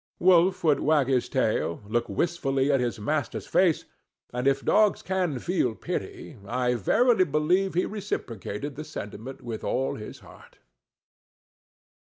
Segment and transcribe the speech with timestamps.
[0.17, 3.85] Wolf would wag his tail, look wistfully in his master's face,
[4.33, 9.93] and if dogs can feel pity I verily believe he reciprocated the sentiment with all
[9.93, 10.57] his heart.